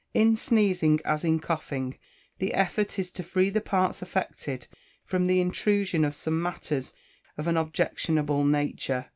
In 0.15 0.35
sneezing, 0.35 0.99
as 1.05 1.23
in 1.23 1.37
coughing, 1.39 1.95
the 2.39 2.55
effort 2.55 2.97
is 2.97 3.11
to 3.11 3.21
free 3.23 3.51
the 3.51 3.61
parts 3.61 4.01
affected 4.01 4.65
from 5.05 5.27
the 5.27 5.39
intrusion 5.39 6.03
of 6.03 6.15
some 6.15 6.41
matters 6.41 6.91
of 7.37 7.45
an 7.45 7.55
objectionable 7.55 8.43
nature. 8.43 9.09